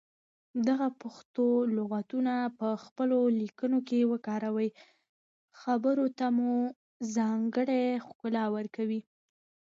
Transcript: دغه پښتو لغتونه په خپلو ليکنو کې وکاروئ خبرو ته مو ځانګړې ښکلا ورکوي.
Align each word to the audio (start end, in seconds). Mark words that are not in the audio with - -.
دغه 0.67 0.87
پښتو 1.01 1.45
لغتونه 1.77 2.33
په 2.59 2.67
خپلو 2.85 3.19
ليکنو 3.39 3.79
کې 3.87 4.09
وکاروئ 4.11 4.69
خبرو 5.61 6.05
ته 6.17 6.25
مو 6.37 6.53
ځانګړې 7.15 7.83
ښکلا 8.05 8.45
ورکوي. 8.55 9.01